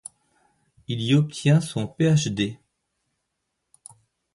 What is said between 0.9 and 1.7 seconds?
y obtient